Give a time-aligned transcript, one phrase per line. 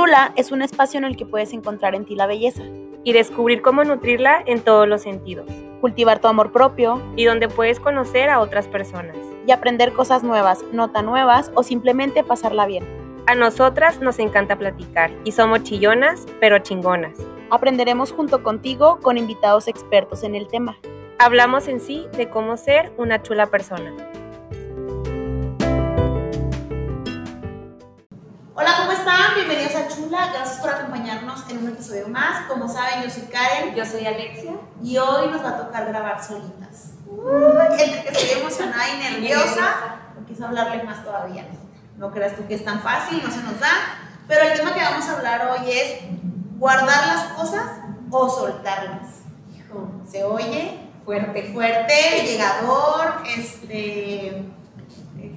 [0.00, 2.62] Chula es un espacio en el que puedes encontrar en ti la belleza
[3.04, 5.44] y descubrir cómo nutrirla en todos los sentidos.
[5.82, 9.14] Cultivar tu amor propio y donde puedes conocer a otras personas.
[9.46, 12.82] Y aprender cosas nuevas, no tan nuevas o simplemente pasarla bien.
[13.26, 17.18] A nosotras nos encanta platicar y somos chillonas, pero chingonas.
[17.50, 20.78] Aprenderemos junto contigo con invitados expertos en el tema.
[21.18, 23.94] Hablamos en sí de cómo ser una chula persona.
[28.54, 28.76] Hola,
[30.10, 32.46] Gracias por acompañarnos en un episodio más.
[32.48, 33.74] Como saben, yo soy Karen.
[33.76, 34.52] Yo soy Alexia.
[34.82, 36.94] Y hoy nos va a tocar grabar solitas.
[37.78, 41.46] entre que estoy emocionada y nerviosa, no quise hablarle más todavía.
[41.96, 43.70] No creas tú que es tan fácil, no se nos da.
[44.26, 46.00] Pero el tema que vamos a hablar hoy es
[46.58, 47.70] guardar las cosas
[48.10, 49.22] o soltarlas.
[49.56, 51.94] Hijo, se oye fuerte, fuerte,
[52.26, 54.44] llegador, este,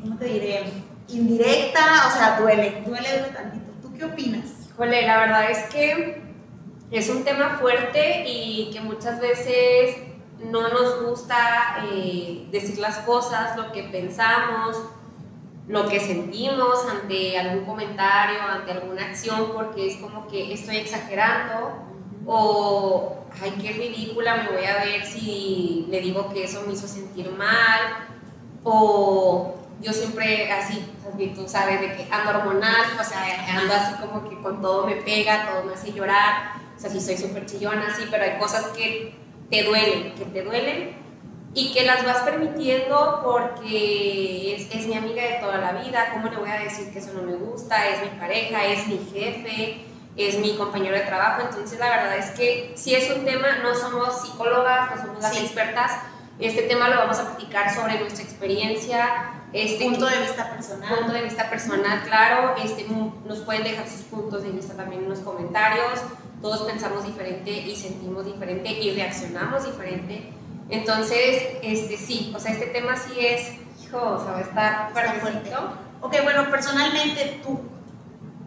[0.01, 0.83] ¿cómo te diré?
[1.09, 3.71] indirecta, o sea, duele, duele, duele tantito.
[3.81, 4.62] ¿Tú qué opinas?
[4.73, 6.19] Híjole, la verdad es que
[6.89, 9.97] es un tema fuerte y que muchas veces
[10.39, 14.81] no nos gusta eh, decir las cosas, lo que pensamos,
[15.67, 21.77] lo que sentimos ante algún comentario, ante alguna acción, porque es como que estoy exagerando
[22.25, 26.87] o, ay, qué ridícula me voy a ver si le digo que eso me hizo
[26.87, 28.07] sentir mal
[28.63, 30.85] o yo siempre así,
[31.35, 34.95] tú sabes, de que ando hormonal, o sea, ando así como que con todo me
[34.95, 38.67] pega, todo me hace llorar, o sea, sí soy súper chillona, así, pero hay cosas
[38.67, 39.13] que
[39.49, 40.95] te duelen, que te duelen
[41.53, 46.29] y que las vas permitiendo porque es, es mi amiga de toda la vida, ¿cómo
[46.29, 47.87] le voy a decir que eso no me gusta?
[47.89, 52.31] Es mi pareja, es mi jefe, es mi compañero de trabajo, entonces la verdad es
[52.31, 55.91] que si es un tema, no somos psicólogas, no somos las expertas,
[56.39, 60.97] este tema lo vamos a platicar sobre nuestra experiencia, este, punto de vista personal.
[60.99, 62.55] Punto de vista personal, claro.
[62.61, 62.87] Este,
[63.25, 65.99] nos pueden dejar sus puntos de vista también en los comentarios.
[66.41, 70.33] Todos pensamos diferente y sentimos diferente y reaccionamos diferente.
[70.69, 75.19] Entonces, este, sí, o sea, este tema sí es, hijo, o sea, va a estar
[75.21, 75.51] fuerte.
[76.01, 77.61] Ok, bueno, personalmente tú,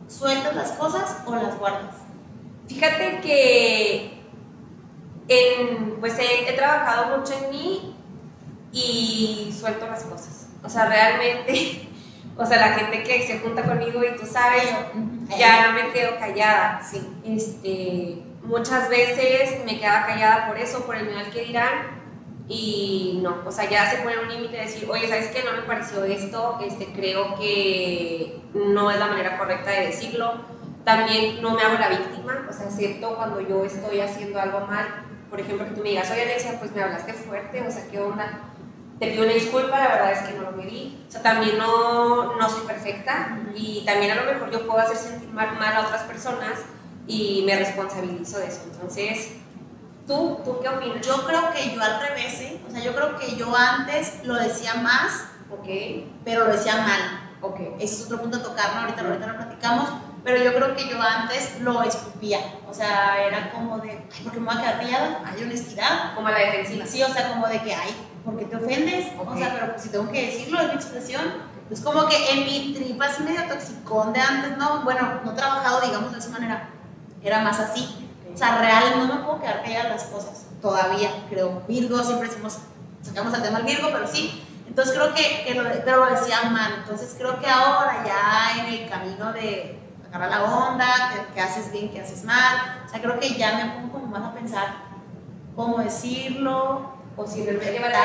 [0.08, 1.94] ¿sueltas las cosas o las guardas?
[2.66, 4.22] Fíjate que
[5.28, 7.96] en, pues he, he trabajado mucho en mí
[8.72, 10.45] y suelto las cosas.
[10.62, 11.88] O sea, realmente,
[12.36, 14.64] o sea, la gente que se junta conmigo y tú sabes,
[15.38, 16.80] ya no me quedo callada.
[16.82, 17.06] Sí.
[17.24, 21.96] Este, muchas veces me quedaba callada por eso, por el miedo al que dirán.
[22.48, 25.42] Y no, o sea, ya se pone un límite de decir, oye, ¿sabes qué?
[25.42, 30.44] No me pareció esto, este, creo que no es la manera correcta de decirlo.
[30.84, 34.86] También no me hago la víctima, o sea, acepto cuando yo estoy haciendo algo mal.
[35.28, 37.98] Por ejemplo, que tú me digas, oye, Alexia, pues me hablaste fuerte, o sea, ¿qué
[37.98, 38.52] onda?
[38.98, 41.04] Te pido una disculpa, la verdad es que no lo medí.
[41.08, 44.96] O sea, también no, no soy perfecta y también a lo mejor yo puedo hacer
[44.96, 46.60] sentir mal, a otras personas
[47.06, 48.62] y me responsabilizo de eso.
[48.72, 49.32] Entonces,
[50.06, 51.06] ¿tú, ¿tú qué opinas?
[51.06, 52.60] Yo creo que yo al revés, ¿eh?
[52.66, 56.10] O sea, yo creo que yo antes lo decía más, okay.
[56.24, 57.22] pero lo decía mal.
[57.42, 57.74] Okay.
[57.78, 58.80] Ese es otro punto a tocar, ¿no?
[58.80, 59.90] ahorita, ahorita lo platicamos,
[60.24, 64.32] pero yo creo que yo antes lo escupía, o sea, era como de, ay, ¿por
[64.32, 65.22] qué me voy a quedar callada?
[65.24, 66.14] Hay honestidad.
[66.14, 66.86] Como la defensiva.
[66.86, 67.94] Sí, o sea, como de que, ay,
[68.26, 71.22] porque te ofendes, o sea, pero pues, si tengo que decirlo, es mi expresión.
[71.70, 75.34] Es como que en mi tripa así medio toxicón de antes, no, bueno, no he
[75.34, 76.68] trabajado, digamos, de esa manera,
[77.22, 78.08] era más así.
[78.32, 81.62] O sea, real, no me puedo quedar callada las cosas, todavía, creo.
[81.68, 82.58] Virgo, siempre decimos,
[83.00, 84.42] sacamos el tema al Virgo, pero sí.
[84.66, 86.74] Entonces creo que, que lo, pero lo decía mal.
[86.80, 90.86] Entonces creo que ahora ya en el camino de agarrar la onda,
[91.32, 94.24] que, haces bien, que haces mal, o sea, creo que ya me pongo como más
[94.24, 94.66] a pensar
[95.54, 97.96] cómo decirlo, o si realmente vale,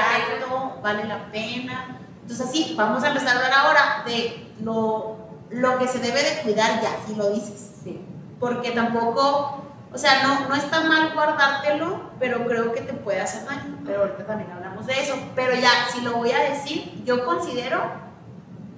[0.82, 2.00] vale la pena.
[2.22, 5.18] Entonces así, vamos a empezar a hablar ahora de lo,
[5.50, 7.80] lo que se debe de cuidar ya, si lo dices.
[7.84, 8.02] Sí.
[8.40, 9.64] Porque tampoco,
[9.94, 13.80] o sea, no, no está mal guardártelo, pero creo que te puede hacer daño.
[13.86, 15.16] Pero ahorita también hablamos de eso.
[15.36, 17.82] Pero ya, si lo voy a decir, yo considero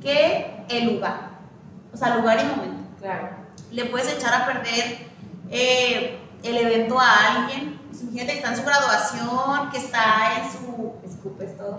[0.01, 1.29] que el lugar,
[1.93, 2.83] o sea, lugar y momento.
[2.99, 3.29] Claro.
[3.71, 5.07] Le puedes echar a perder
[5.49, 10.93] eh, el evento a alguien imagínate que está en su graduación, que está en su,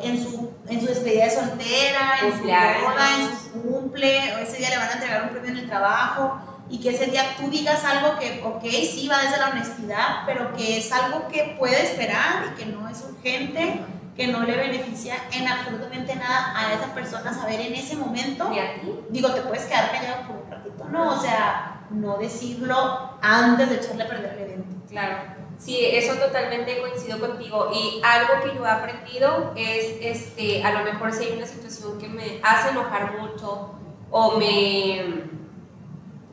[0.01, 4.59] en su, en su despedida de soltera, en su boda, en su cumple, o ese
[4.59, 7.51] día le van a entregar un premio en el trabajo, y que ese día tú
[7.51, 11.83] digas algo que, ok, sí va desde la honestidad, pero que es algo que puede
[11.83, 13.81] esperar y que no es urgente,
[14.17, 18.51] que no le beneficia en absolutamente nada a esa persona saber en ese momento.
[18.53, 18.95] ¿Y a ti?
[19.11, 21.19] Digo, te puedes quedar callado por un ratito, ¿no?
[21.19, 24.77] O sea, no decirlo antes de echarle a perder el evento.
[24.89, 25.44] Claro.
[25.59, 27.71] Sí, eso totalmente coincido contigo.
[27.73, 31.99] Y algo que yo he aprendido es, este, a lo mejor si hay una situación
[31.99, 33.75] que me hace enojar mucho
[34.11, 35.25] o me,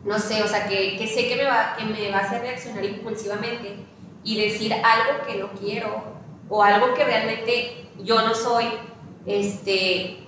[0.04, 2.42] no sé, o sea, que, que sé que me, va, que me va a hacer
[2.42, 3.78] reaccionar impulsivamente
[4.24, 6.04] y decir algo que no quiero
[6.50, 8.66] o algo que realmente yo no soy,
[9.26, 10.22] este,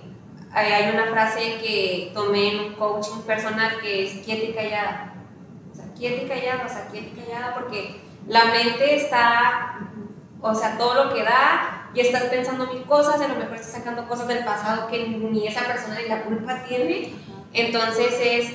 [0.52, 5.14] hay una frase que tomé en un coaching personal que es quieta y callada.
[5.72, 9.80] O sea, quieta y callada, o sea, quieta y callada porque la mente está,
[10.40, 13.72] o sea, todo lo que da y estás pensando mil cosas, a lo mejor estás
[13.72, 17.12] sacando cosas del pasado que ni esa persona ni la culpa tiene.
[17.52, 18.52] Entonces es,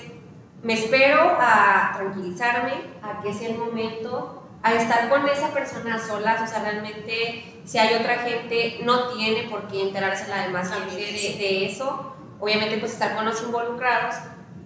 [0.62, 6.42] me espero a tranquilizarme, a que sea el momento a estar con esa persona sola,
[6.44, 10.95] o sea, realmente si hay otra gente, no tiene por qué enterarse la demás gente
[10.95, 12.13] de, de, eso.
[12.39, 14.16] Obviamente, pues estar con los involucrados,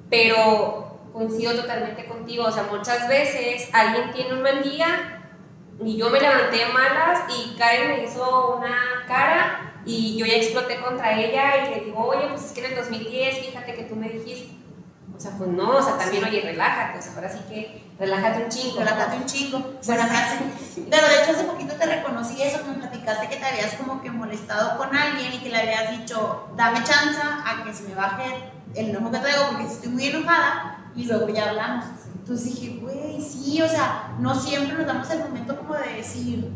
[0.09, 5.21] pero coincido totalmente contigo, o sea, muchas veces alguien tiene un mal día
[5.79, 10.79] y yo me levanté malas y Karen me hizo una cara y yo ya exploté
[10.79, 13.95] contra ella y le digo, oye, pues es que en el 2010, fíjate que tú
[13.95, 14.55] me dijiste,
[15.15, 18.43] o sea, pues no, o sea, también, oye, relájate, o sea, ahora sí que relájate
[18.43, 18.79] un chingo.
[18.79, 20.39] Relájate un chingo, buena frase.
[20.89, 24.09] Pero de hecho hace poquito te reconocí eso, me platicaste que te habías como que
[24.09, 28.51] molestado con alguien y que le habías dicho, dame chance a que se me baje
[28.73, 31.85] el enojo que traigo porque estoy muy enojada y luego ya hablamos.
[32.15, 36.49] Entonces dije, güey, sí, o sea, no siempre nos damos el momento como de decir,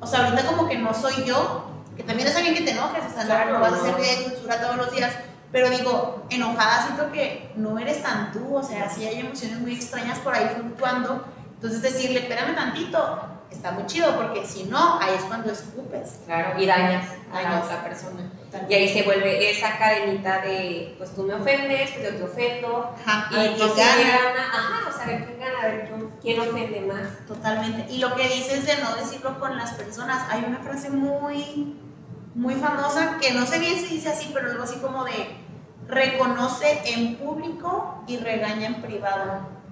[0.00, 1.64] o sea, ahorita como que no soy yo,
[1.96, 4.60] que también está bien que te enojes, o sea, no, vas a hacer de dulzura
[4.60, 5.12] todos los días,
[5.50, 9.74] pero digo, enojada siento que no eres tan tú, o sea, sí hay emociones muy
[9.74, 11.24] extrañas por ahí fluctuando.
[11.54, 13.20] Entonces decirle, espérame tantito,
[13.50, 16.20] está muy chido, porque si no, ahí es cuando escupes.
[16.24, 18.30] Claro, y dañas a la otra persona.
[18.68, 22.94] Y ahí se vuelve esa cadenita de, pues tú me ofendes, pues yo te ofendo.
[23.06, 24.48] Ajá, y entonces gana.
[24.52, 25.90] Ajá, o sea, a ver quién gana, a ver
[26.20, 27.26] quién ofende más.
[27.26, 27.92] Totalmente.
[27.92, 31.76] Y lo que dices de no decirlo con las personas, hay una frase muy
[32.34, 35.36] muy famosa, que no sé bien si dice así, pero algo así como de
[35.86, 39.62] reconoce en público y regaña en privado.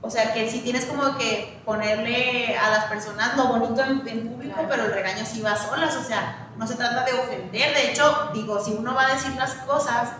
[0.00, 4.60] O sea, que si tienes como que ponerle a las personas lo bonito en, público,
[4.68, 7.74] pero el regaño sí va solas, o sea, no se trata de ofender.
[7.74, 7.87] De
[8.32, 10.10] digo, si uno va a decir las cosas,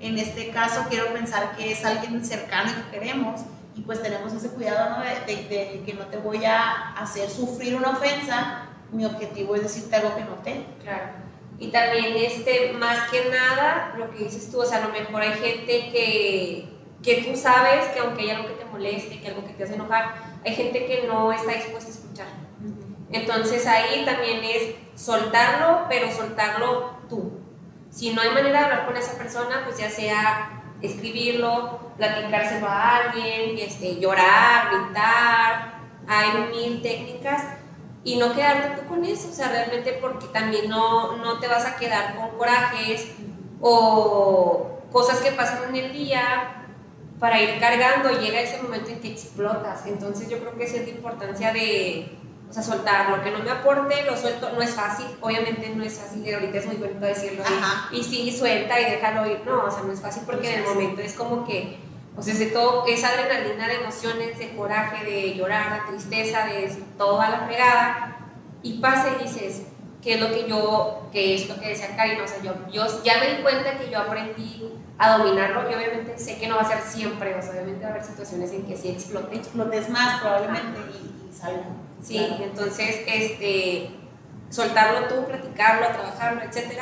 [0.00, 3.40] en este caso quiero pensar que es alguien cercano y que queremos,
[3.74, 5.04] y pues tenemos ese cuidado ¿no?
[5.04, 9.96] de, de, que no te voy a hacer sufrir una ofensa, mi objetivo es decirte
[9.96, 10.66] algo que no te.
[10.82, 11.28] Claro.
[11.60, 15.22] Y también, este, más que nada, lo que dices tú, o sea, a lo mejor
[15.22, 16.68] hay gente que,
[17.02, 19.74] que tú sabes que aunque hay algo que te moleste, que algo que te hace
[19.74, 20.14] enojar,
[20.44, 22.26] hay gente que no está dispuesta a escuchar.
[23.10, 27.37] Entonces ahí también es soltarlo, pero soltarlo tú.
[27.98, 32.96] Si no hay manera de hablar con esa persona, pues ya sea escribirlo, platicárselo a
[32.96, 37.42] alguien, este, llorar, gritar, hay mil técnicas
[38.04, 41.66] y no quedarte tú con eso, o sea, realmente porque también no, no te vas
[41.66, 43.10] a quedar con corajes
[43.60, 46.66] o cosas que pasan en el día
[47.18, 49.86] para ir cargando, llega ese momento en que explotas.
[49.86, 52.16] Entonces yo creo que esa es la importancia de,
[52.48, 55.84] o sea, soltar lo que no me aporte, lo suelto, no es fácil, obviamente no
[55.84, 57.44] es fácil, ahorita es muy bonito decirlo,
[57.92, 60.60] y, y sí, suelta y déjalo ir, no, o sea, no es fácil porque en
[60.60, 61.78] el momento es como que
[62.18, 66.66] o sea, de todo esa adrenalina de emociones, de coraje, de llorar, de tristeza, de
[66.96, 68.16] toda la fregada,
[68.60, 69.68] y pasa y dices,
[70.02, 72.24] ¿qué es lo que yo, qué es lo que decía Karina?
[72.24, 76.18] O sea, yo, yo ya me di cuenta que yo aprendí a dominarlo y obviamente
[76.18, 78.66] sé que no va a ser siempre, o sea, obviamente va a haber situaciones en
[78.66, 79.36] que sí explote.
[79.36, 81.68] Explotes más probablemente y, y salga.
[82.02, 83.90] Sí, entonces, este,
[84.50, 86.80] soltarlo tú, platicarlo, trabajarlo, etc.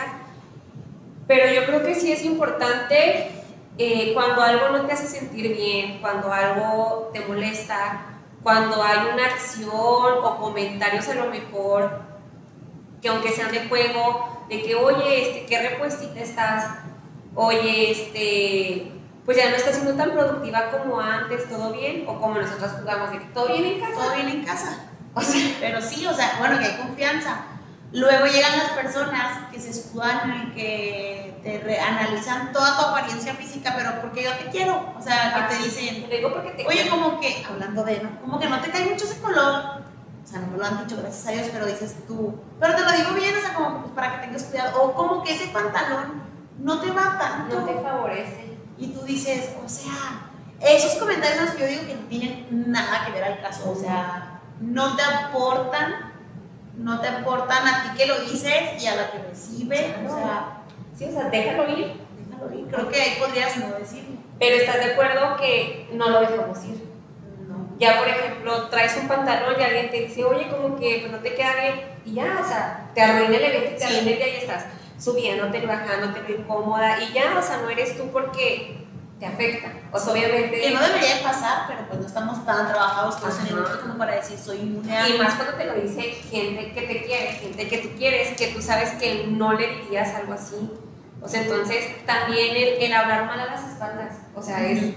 [1.26, 3.30] Pero yo creo que sí es importante
[3.78, 9.26] eh, cuando algo no te hace sentir bien, cuando algo te molesta, cuando hay una
[9.26, 12.00] acción o comentarios a lo mejor
[13.02, 16.78] que aunque sean de juego, de que oye, este, qué repuestita estás,
[17.34, 18.92] oye, este,
[19.24, 23.10] pues ya no estás siendo tan productiva como antes, todo bien, o como nosotros jugamos,
[23.10, 23.94] de que todo bien en casa.
[23.94, 24.90] Todo bien en casa.
[25.60, 27.46] Pero sí, o sea, bueno, que hay confianza
[27.92, 33.34] Luego llegan las personas que se escudan en el que te analizan toda tu apariencia
[33.34, 34.92] física, pero porque yo te quiero.
[34.98, 38.20] O sea, que te dicen, te digo porque te oye, como que, hablando de, ¿no?
[38.20, 39.82] Como que no te cae mucho ese color.
[40.22, 42.82] O sea, no me lo han dicho, gracias a Dios, pero dices tú, pero te
[42.82, 44.82] lo digo bien, o sea, como que pues, para que tengas cuidado.
[44.82, 46.22] O como que ese pantalón
[46.58, 47.60] no te va tanto.
[47.60, 48.58] No te favorece.
[48.76, 50.28] Y tú dices, o sea,
[50.60, 53.76] esos comentarios los que yo digo que no tienen nada que ver al caso, o
[53.76, 56.06] sea, no te aportan
[56.76, 59.94] no te aportan a ti que lo dices y a la que recibe.
[60.06, 60.62] O sea,
[60.94, 61.94] sí, o sea, déjalo ir.
[62.18, 62.66] Déjalo ir.
[62.68, 64.16] Creo que ahí podrías no decirlo.
[64.38, 66.86] Pero estás de acuerdo que no lo dejamos ir.
[67.48, 67.70] No.
[67.78, 71.18] Ya, por ejemplo, traes un pantalón y alguien te dice, oye, como que pues, no
[71.18, 71.80] te queda bien.
[72.04, 74.66] Y ya, o sea, te arruina el evento, te arruina el día y estás
[74.98, 77.02] subiendo, bajando, te incómoda.
[77.02, 78.85] Y ya, o sea, no eres tú porque
[79.18, 79.72] te afecta.
[79.92, 80.60] O sea, obviamente...
[80.60, 83.96] Que no debería pasar, pero pues no estamos tan trabajados todos en el mundo como
[83.96, 85.08] para decir soy inmune a...
[85.08, 88.48] Y más cuando te lo dice gente que te quiere, gente que tú quieres, que
[88.48, 90.70] tú sabes que no le dirías algo así.
[91.22, 94.94] O sea, entonces también el, el hablar mal a las espaldas, o sea, es...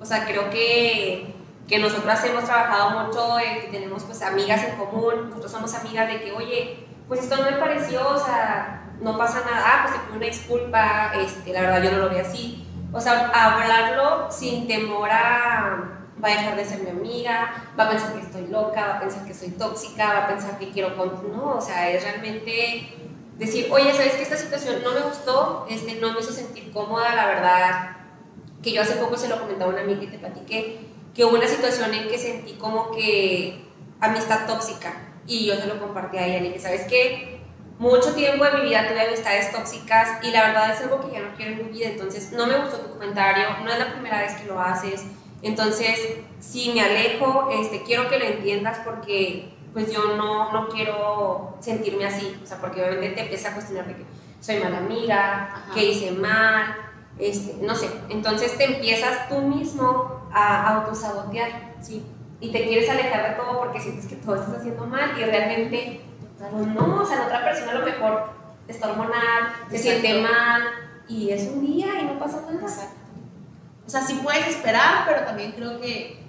[0.00, 1.34] O sea, creo que
[1.68, 6.08] que nosotras hemos trabajado mucho, eh, que tenemos pues amigas en común, nosotros somos amigas
[6.08, 9.94] de que, oye, pues esto no me pareció, o sea, no pasa nada, ah, pues
[9.94, 12.66] te pido una disculpa, este, la verdad yo no lo veo así.
[12.92, 17.90] O sea, hablarlo sin temor a, va a dejar de ser mi amiga, va a
[17.90, 20.96] pensar que estoy loca, va a pensar que soy tóxica, va a pensar que quiero
[20.96, 22.94] continuar, o sea, es realmente
[23.36, 25.66] decir, oye, ¿sabes que esta situación no me gustó?
[25.68, 27.96] Este, no me hizo sentir cómoda, la verdad,
[28.62, 30.80] que yo hace poco se lo comentaba a una amiga y te platiqué,
[31.14, 33.64] que hubo una situación en que sentí como que
[34.00, 34.94] amistad tóxica
[35.26, 36.40] y yo se lo compartí a ella.
[36.40, 37.37] Le dije, ¿sabes qué?
[37.78, 41.20] Mucho tiempo de mi vida tuve amistades tóxicas y la verdad es algo que ya
[41.20, 41.88] no quiero en mi vida.
[41.88, 45.04] Entonces, no me gustó tu comentario, no es la primera vez que lo haces.
[45.42, 51.56] Entonces, si me alejo, este, quiero que lo entiendas porque pues yo no, no quiero
[51.60, 52.36] sentirme así.
[52.42, 54.04] O sea, porque obviamente te empieza a cuestionar de que
[54.40, 56.74] soy mala amiga, que hice mal,
[57.18, 57.88] este, no sé.
[58.08, 62.04] Entonces te empiezas tú mismo a autosabotear, ¿sí?
[62.40, 66.00] Y te quieres alejar de todo porque sientes que todo estás haciendo mal y realmente,
[66.38, 68.30] pues no, o sea, la otra persona a lo mejor
[68.68, 70.62] está hormonal, se siente mal
[71.08, 72.60] y es un día y no pasa nada.
[72.60, 72.94] Exacto.
[73.86, 76.22] O sea, sí puedes esperar, pero también creo que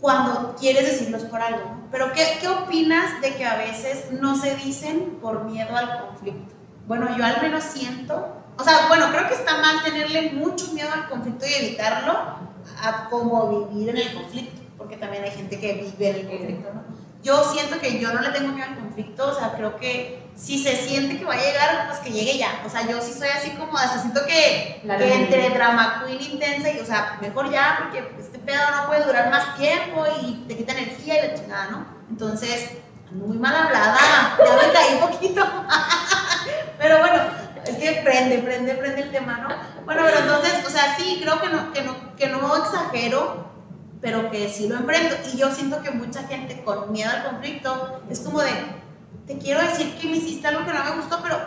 [0.00, 1.78] cuando quieres decirlos por algo.
[1.90, 6.54] Pero ¿qué, ¿qué opinas de que a veces no se dicen por miedo al conflicto?
[6.86, 10.90] Bueno, yo al menos siento, o sea, bueno, creo que está mal tenerle mucho miedo
[10.92, 12.12] al conflicto y evitarlo,
[12.82, 16.74] a cómo vivir en el conflicto, porque también hay gente que vive en el conflicto,
[16.74, 16.93] ¿no?
[17.24, 20.62] Yo siento que yo no le tengo miedo al conflicto, o sea, creo que si
[20.62, 22.62] se siente que va a llegar, pues que llegue ya.
[22.66, 26.68] O sea, yo sí soy así como, hasta siento que, que entre drama queen intensa
[26.70, 30.54] y, o sea, mejor ya, porque este pedo no puede durar más tiempo y te
[30.54, 31.86] quita energía y la chingada, ¿no?
[32.10, 32.72] Entonces,
[33.10, 35.46] muy mal hablada, ya me caí un poquito.
[36.78, 37.22] pero bueno,
[37.66, 39.48] es que prende, prende, prende el tema, ¿no?
[39.86, 43.53] Bueno, pero entonces, o sea, sí, creo que no, que no, que no exagero,
[44.04, 45.16] pero que sí lo enfrento.
[45.32, 48.50] Y yo siento que mucha gente con miedo al conflicto es como de,
[49.26, 51.38] te quiero decir que me hiciste algo que no me gustó, pero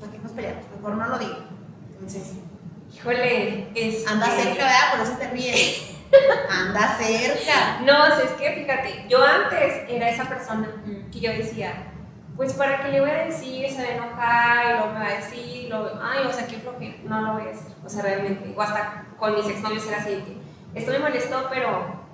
[0.00, 0.64] ¿para qué nos peleamos?
[0.74, 1.36] Mejor no lo digo.
[1.92, 2.32] Entonces,
[2.94, 4.06] híjole, es...
[4.06, 4.92] Anda cerca, ¿verdad?
[4.92, 5.82] Por eso te ríes.
[6.50, 7.80] Anda cerca.
[7.84, 10.82] No, es que fíjate, yo antes era esa persona
[11.12, 11.92] que yo decía,
[12.36, 15.06] pues para qué le voy a decir, se va a enojar y luego me va
[15.08, 18.02] a decir, lo, ay, o sea, qué que no lo voy a decir, o sea,
[18.02, 20.40] realmente, o hasta con mis exnovios era así,
[20.74, 22.04] esto me molestó, pero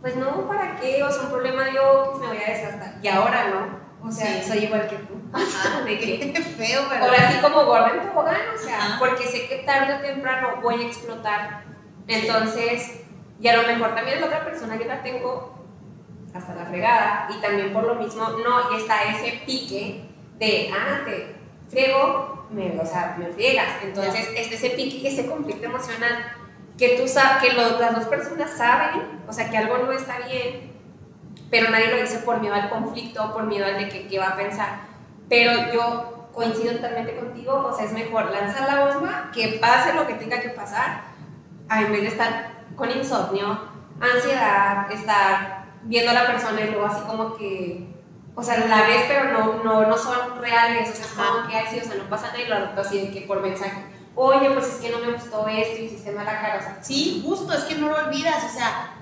[0.00, 1.02] pues no, ¿para qué?
[1.02, 4.42] O sea, un problema yo, pues me voy a desgastar, y ahora no, o sea,
[4.42, 5.14] soy igual que tú,
[5.84, 7.04] de que, feo, pero...
[7.04, 10.82] Ahora sí como gorda en tobogán, o sea, porque sé que tarde o temprano voy
[10.82, 11.64] a explotar,
[12.06, 13.02] entonces,
[13.40, 15.62] y a lo mejor también la otra persona yo la tengo
[16.34, 21.36] hasta la fregada y también por lo mismo no está ese pique de, ah, te
[21.68, 23.82] friego, me, o sea, me friegas.
[23.82, 26.36] Entonces, este, ese pique, ese conflicto emocional
[26.78, 30.72] que, tú que las dos personas saben, o sea, que algo no está bien,
[31.50, 34.28] pero nadie lo dice por miedo al conflicto, por miedo al de que, qué va
[34.28, 34.80] a pensar.
[35.28, 40.06] Pero yo coincido totalmente contigo, o sea, es mejor lanzar la bomba, que pase lo
[40.06, 41.02] que tenga que pasar,
[41.68, 43.58] a en vez de estar con insomnio,
[44.00, 47.86] ansiedad, estar viendo a la persona y luego así como que,
[48.34, 51.56] o sea, la ves pero no, no, no son reales, o sea, es como que,
[51.58, 54.50] así, o sea, no pasa nada y lo adopto así de que por mensaje, oye,
[54.50, 56.78] pues es que no me gustó esto hiciste mala cara, o sea.
[56.82, 58.94] Sí, justo, es que no lo olvidas, o sea,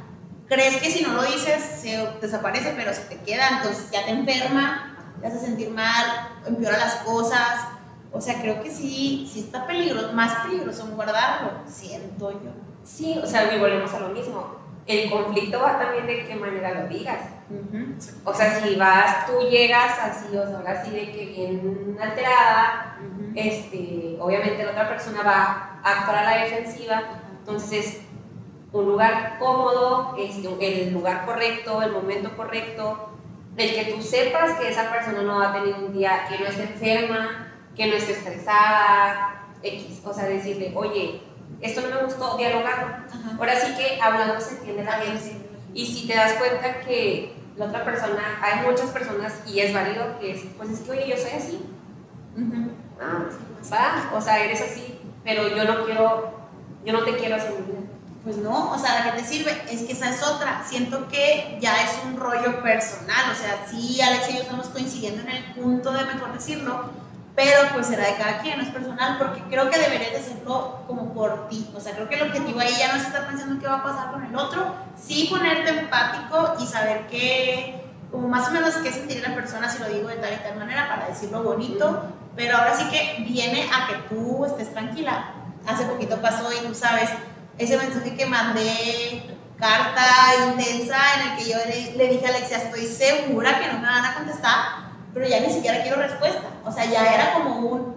[0.48, 4.10] crees que si no lo dices se desaparece, pero se te queda, entonces ya te
[4.10, 7.66] enferma, te hace sentir mal, empeora las cosas.
[8.12, 12.50] O sea, creo que sí, sí está peligroso, más peligroso guardarlo, siento yo.
[12.82, 16.82] Sí, o sea, y volvemos a lo mismo el conflicto va también de qué manera
[16.82, 17.20] lo digas.
[18.24, 22.98] O sea, si vas, tú llegas así, o sea, así de que bien alterada,
[23.34, 27.02] este, obviamente la otra persona va a actuar a la defensiva,
[27.38, 28.02] entonces
[28.72, 33.10] un lugar cómodo, este, el lugar correcto, el momento correcto,
[33.56, 36.46] el que tú sepas que esa persona no va a tener un día que no
[36.46, 41.20] esté enferma, que no esté estresada, X, o sea, decirle, oye,
[41.60, 43.04] esto no me gustó, dialogarlo.
[43.38, 45.36] Ahora sí que hablando se entiende la gente.
[45.74, 50.18] Y si te das cuenta que la otra persona, hay muchas personas y es válido
[50.18, 51.66] que es, pues es que, oye, yo soy así.
[53.00, 53.24] Ah,
[53.72, 56.32] va, o sea, eres así, pero yo no quiero,
[56.84, 57.80] yo no te quiero hacer mi vida.
[58.22, 60.62] Pues no, o sea, la que te sirve es que esa es otra.
[60.68, 65.22] Siento que ya es un rollo personal, o sea, sí, Alex y yo estamos coincidiendo
[65.22, 66.90] en el punto de mejor decirlo,
[67.42, 70.82] pero pues será de cada quien, no es personal, porque creo que deberías de hacerlo
[70.86, 71.70] como por ti.
[71.74, 73.76] O sea, creo que el objetivo ahí ya no es estar pensando en qué va
[73.76, 78.74] a pasar con el otro, sí ponerte empático y saber qué, como más o menos
[78.74, 82.02] qué sentir la persona si lo digo de tal y tal manera para decirlo bonito,
[82.36, 85.32] pero ahora sí que viene a que tú estés tranquila.
[85.66, 87.08] Hace poquito pasó y tú sabes,
[87.56, 90.04] ese mensaje que mandé carta
[90.46, 93.86] intensa en el que yo le, le dije a Alexia, estoy segura que no me
[93.86, 96.42] van a contestar, pero ya ni siquiera quiero respuesta.
[96.64, 97.96] O sea, ya era como un,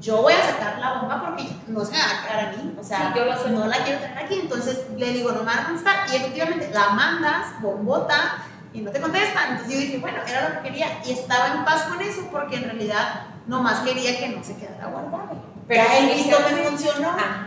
[0.00, 2.74] yo voy a sacar la bomba porque no se me va a quedar a mí.
[2.78, 4.40] O sea, Sí, yo no la quiero tener aquí.
[4.42, 5.96] Entonces le digo, no me van a contestar.
[6.12, 8.38] Y efectivamente la mandas, bombota,
[8.72, 9.52] y no te contestan.
[9.52, 10.86] Entonces yo dije, bueno, era lo que quería.
[11.04, 14.86] Y estaba en paz con eso porque en realidad nomás quería que no se quedara
[14.86, 15.42] guardado.
[15.66, 17.08] Pero ya el visto fíjate- me funcionó.
[17.10, 17.46] Ajá.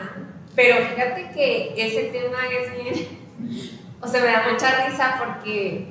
[0.56, 3.20] Pero fíjate que ese tema es bien.
[4.02, 5.91] O sea, me da mucha risa porque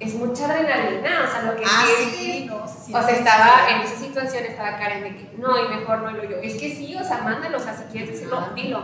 [0.00, 1.24] es mucha adrenalina.
[1.26, 4.44] O sea, lo que Ah, sientes- sí, no, se O sea, estaba en esa situación,
[4.44, 6.36] estaba Karen de que no, y mejor no lo yo.
[6.38, 8.82] Es que sí, o sea, mándalo, o sea, si quieres decirlo, dilo.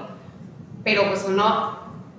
[0.83, 1.79] Pero pues uno,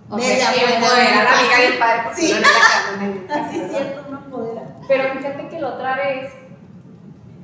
[0.09, 2.33] o Desde sea, a la amiga del padre, porque Sí.
[2.33, 4.61] no le Así es cierto, uno podrá.
[4.87, 6.31] Pero fíjate que la otra vez,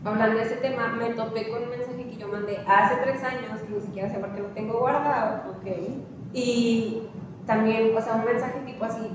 [0.03, 3.62] hablando de ese tema, me topé con un mensaje que yo mandé hace tres años,
[3.62, 5.51] que ni siquiera sé por qué lo tengo guardado.
[5.51, 5.67] Ok.
[6.34, 7.03] Y
[7.46, 9.12] también, o sea, un mensaje tipo así,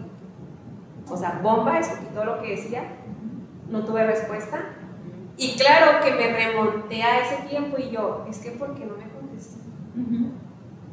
[1.08, 2.84] o sea, bomba, escupí todo lo que decía,
[3.68, 4.58] no tuve respuesta.
[5.36, 8.96] Y claro que me remonté a ese tiempo y yo, es que ¿por qué no
[8.96, 9.58] me contestó?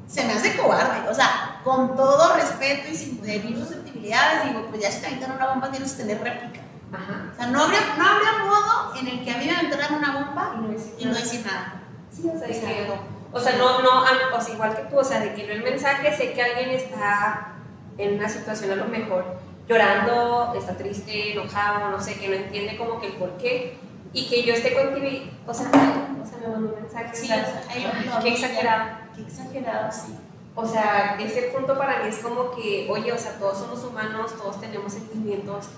[0.07, 4.81] Se me hace cobarde, o sea, con todo respeto y sin herir susceptibilidades, digo, pues
[4.81, 6.59] ya si te aventan una bomba tienes que tener réplica.
[6.91, 7.31] Ajá.
[7.31, 10.11] O sea, no habría, no habría modo en el que a mí me aventaran una
[10.13, 11.23] bomba Y no decir y no nada.
[11.23, 11.81] decir nada.
[12.11, 12.93] Sí, o sea, de O sea, que-
[13.31, 15.53] o sea, no, no, am- o sea, igual que tú, o sea, de que no
[15.53, 17.53] el mensaje, sé que alguien está
[17.97, 19.25] en una situación a lo mejor
[19.67, 23.77] llorando, está triste, enojado, no sé, que no entiende como que el por qué,
[24.11, 27.23] y que yo esté contigo y, o sea, o sea, me mandó un mensaje, Sí,
[27.23, 28.89] o sea, ay, lo- qué exagerado.
[29.15, 30.15] Qué exagerado, sí.
[30.55, 34.35] O sea, ese punto para mí es como que, oye, o sea, todos somos humanos,
[34.37, 35.69] todos tenemos sentimientos.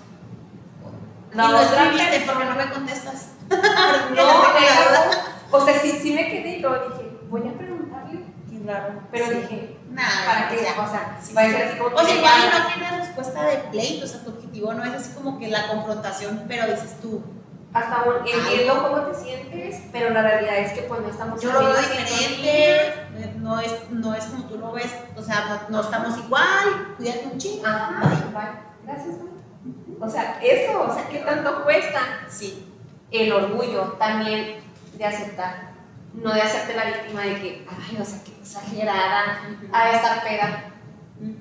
[1.32, 3.32] y lo otra escribiste porque no me contestas.
[4.10, 5.10] No, la deja-
[5.50, 8.94] o sea, sí, sí me quedé y luego dije, voy a preguntarle, Qué raro.
[9.10, 9.34] pero Sí.
[9.34, 13.56] dije, Nada, para que, sea, o sea, sí, O sea, igual no tienes respuesta de
[13.70, 17.22] pleito, o sea, tu objetivo no es así como que la confrontación, pero dices tú,
[17.72, 21.52] hasta un- entiendo cómo te sientes, pero la realidad es que pues no estamos yo
[21.52, 22.92] lo veo diferente,
[23.38, 27.26] no es, no es como tú lo ves, o sea, no, no estamos igual, cuídate
[27.32, 27.66] un chingo.
[27.66, 28.00] Ajá,
[28.32, 28.86] bye.
[28.86, 29.16] gracias.
[29.18, 29.96] bye.
[30.00, 32.00] O sea, eso, o sea, ¿qué tanto cuesta?
[32.28, 32.70] Sí.
[33.10, 34.56] El orgullo también
[34.94, 35.70] de aceptar,
[36.16, 39.40] no de hacerte la víctima de que, ay, o sea, qué exagerada,
[39.72, 40.72] a esta peda.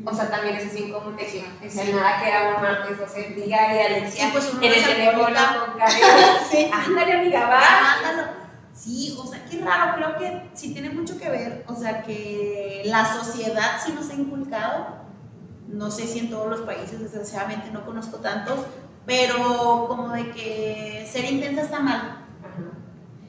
[0.06, 3.76] O sea, también eso es incómodo de el nada que era un martes 12 día
[3.76, 5.34] y Alexia Sí, pues uno en el teléfono con
[6.50, 6.72] sí.
[6.72, 7.60] Ándale, amiga, va.
[7.60, 8.32] Ya, mándalo.
[8.74, 12.82] Sí, o sea, qué raro, creo que sí tiene mucho que ver, o sea, que
[12.86, 14.88] la sociedad sí nos ha inculcado,
[15.70, 18.60] no sé si en todos los países, desgraciadamente no conozco tantos,
[19.06, 22.25] pero como de que ser intensa está mal.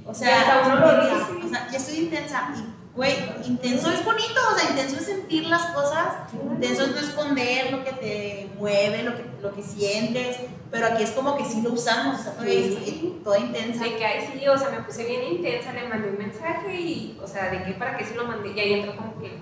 [0.07, 1.47] O sea, hasta uno lo dice.
[1.47, 2.65] o sea, ya estoy intensa y,
[2.95, 3.15] güey,
[3.45, 7.85] intenso es bonito, o sea, intenso es sentir las cosas, intenso es no esconder lo
[7.85, 10.37] que te mueve, lo que, lo que sientes,
[10.71, 12.69] pero aquí es como que sí lo usamos, o sea, todavía Sí.
[12.69, 13.83] dices, "Ay, toda intensa.
[13.85, 17.19] De que ahí sí, o sea, me puse bien intensa, le mandé un mensaje y,
[17.23, 18.53] o sea, de que para qué se lo mandé.
[18.55, 19.39] Y ahí entró como que,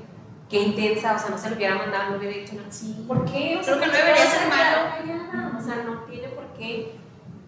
[0.49, 2.67] qué intensa, o sea, no se lo hubiera mandado, no hubiera dicho nada.
[2.71, 3.05] Sí.
[3.07, 3.59] ¿Por qué?
[3.61, 4.77] O Creo que no ¿por qué debería ser malo.
[4.97, 5.59] callada?
[5.59, 6.95] O sea, no tiene por qué.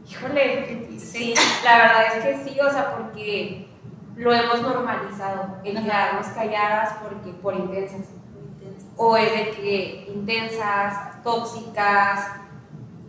[0.08, 3.68] Híjole, sí, la verdad es que sí, o sea, porque
[4.16, 8.06] lo hemos normalizado, el quedarnos calladas porque, por intensas.
[8.40, 8.86] Intensa.
[8.96, 12.26] O es de que intensas, tóxicas.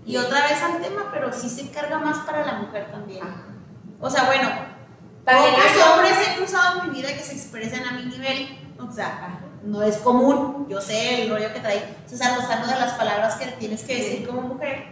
[0.05, 3.23] Y otra vez al tema, pero sí se carga más para la mujer también.
[3.23, 3.43] Ajá.
[3.99, 4.49] O sea, bueno,
[5.25, 8.57] También pocos hay- hombres he cruzado en mi vida que se expresen a mi nivel.
[8.79, 10.65] O sea, no es común.
[10.69, 14.19] Yo sé el rollo que trae César Lozano de las palabras que tienes que decir
[14.19, 14.25] Sí.
[14.25, 14.85] como mujer.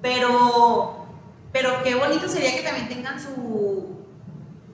[0.00, 1.01] Pero,
[1.52, 3.98] pero qué bonito sería que también tengan su,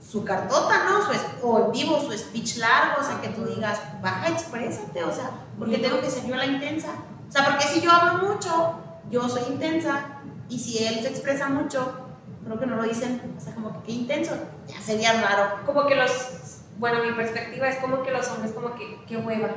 [0.00, 1.02] su cartota, ¿no?
[1.02, 3.00] Su o en vivo, su speech largo.
[3.00, 5.02] O sea, que tú digas, baja, exprésate.
[5.04, 5.82] O sea, porque Sí.
[5.82, 6.88] tengo que ser yo la intensa.
[7.28, 8.74] O sea, porque si yo hablo mucho,
[9.10, 10.06] yo soy intensa.
[10.48, 12.06] Y si él se expresa mucho,
[12.44, 14.34] creo que no lo dicen, o sea, como que qué intenso,
[14.66, 15.66] ya sería raro.
[15.66, 19.50] como que los, bueno, mi perspectiva es como que los hombres como que, qué hueva,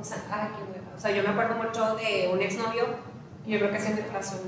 [0.00, 0.96] o sea, ay, qué hueva.
[0.96, 2.84] O sea, yo me acuerdo mucho de un exnovio,
[3.46, 4.40] yo creo que hacía mi relación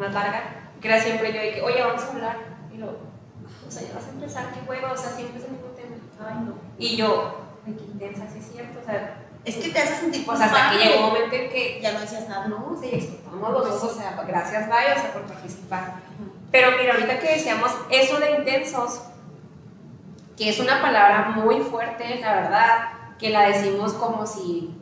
[0.00, 2.36] más larga, que era siempre yo de que, oye, vamos a hablar,
[2.72, 5.52] y lo, o sea, ya vas a empezar, qué hueva, o sea, siempre es el
[5.52, 5.96] mismo tema.
[6.26, 6.54] Ay, no.
[6.78, 10.26] Y yo, ay, qué intensa, sí es cierto, o sea, Es que te hace sentir
[10.26, 12.48] pues hasta que llegó un momento en que, Ya no decías nada.
[12.48, 15.94] no, sí, explotamos los dos, o sea, gracias, vaya, o sea, por participar.
[16.50, 19.02] Pero mira, ahorita que decíamos eso de intensos,
[20.36, 22.88] que es una palabra muy fuerte, la verdad,
[23.18, 24.74] que la decimos como si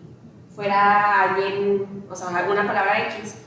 [0.54, 3.45] fuera alguien, o sea, alguna palabra X.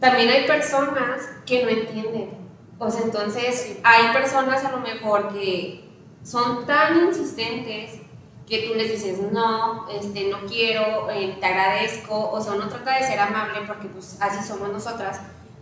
[0.00, 2.30] También hay personas que no entienden.
[2.78, 5.88] O sea, entonces hay personas a lo mejor que
[6.22, 8.00] son tan insistentes
[8.46, 12.96] que tú les dices, no, este, no quiero, eh, te agradezco, o sea, uno trata
[12.96, 15.20] de ser amable porque pues así somos nosotras,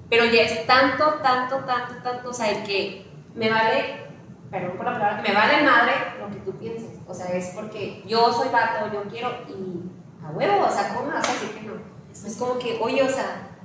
[0.08, 4.06] pero ya es tanto, tanto, tanto, tanto, o sea, el que me vale,
[4.50, 8.04] perdón por la palabra, me vale madre lo que tú pienses, o sea, es porque
[8.06, 11.62] yo soy vato, yo quiero, y a huevo, o sea, ¿cómo vas a decir que
[11.62, 11.72] no?
[12.12, 13.55] Es como que, oye, o sea...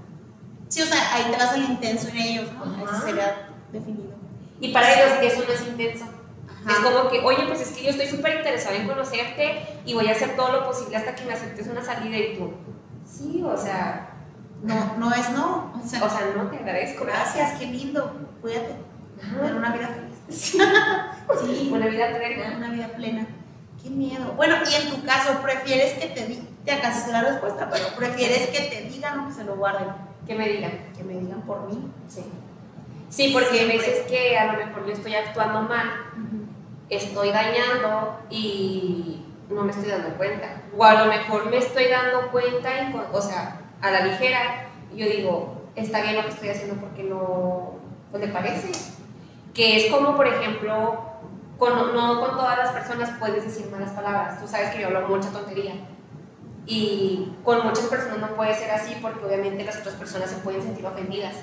[0.72, 2.86] Sí, o sea, ahí te vas al intenso en ellos, ¿no?
[2.86, 4.14] Eso sería definido.
[4.62, 6.06] Y para ellos eso no es intenso.
[6.66, 10.08] Es como que, oye, pues es que yo estoy súper interesada en conocerte y voy
[10.08, 12.54] a hacer todo lo posible hasta que me aceptes una salida y tú,
[13.06, 14.08] sí, o sea...
[14.64, 15.74] No, no es no.
[15.76, 16.00] O sea,
[16.38, 17.04] no, te agradezco.
[17.04, 18.16] Gracias, qué lindo.
[18.42, 18.76] Cuídate.
[19.20, 20.20] Tener una vida feliz.
[20.30, 22.58] sí, una vida plena.
[22.58, 23.28] Una vida plena.
[23.82, 24.34] Qué miedo.
[24.38, 28.50] Bueno, y en tu caso, ¿prefieres que te digan, te acaso la respuesta, pero prefieres
[28.50, 30.11] que te digan o que se lo guarden?
[30.26, 30.72] Que me digan.
[30.96, 31.92] Que me digan por mí.
[32.08, 32.24] Sí.
[33.10, 35.90] Sí, porque hay veces que a lo mejor yo estoy actuando mal
[36.92, 40.62] estoy dañando y no me estoy dando cuenta.
[40.78, 42.70] O a lo mejor me estoy dando cuenta,
[43.12, 47.76] o sea, a la ligera, yo digo, está bien lo que estoy haciendo porque no,
[48.12, 48.72] pues le parece.
[49.54, 51.02] Que es como, por ejemplo,
[51.58, 54.40] con, no con todas las personas puedes decir malas palabras.
[54.40, 55.74] Tú sabes que yo hablo mucha tontería.
[56.66, 60.62] Y con muchas personas no puede ser así porque obviamente las otras personas se pueden
[60.62, 61.36] sentir ofendidas.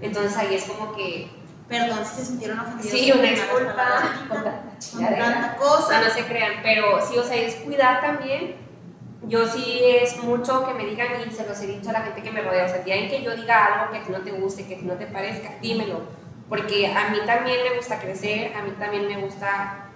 [0.00, 1.30] Entonces ahí es como que
[1.68, 2.90] Perdón si se sintieron ofendidos.
[2.92, 4.26] Sí, una disculpa.
[4.28, 6.00] Con tanta cosa.
[6.00, 8.54] No, se crean, pero sí, o sea, es cuidar también.
[9.22, 12.22] Yo sí es mucho que me digan y se los he dicho a la gente
[12.22, 12.66] que me rodea.
[12.66, 14.66] O sea, el día en que yo diga algo que a ti no te guste,
[14.66, 16.02] que a ti no te parezca, dímelo.
[16.48, 19.88] Porque a mí también me gusta crecer, a mí también me gusta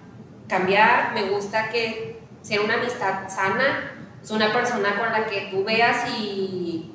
[0.49, 5.65] cambiar, me gusta que sea una amistad sana, es una persona con la que tú
[5.65, 6.93] veas y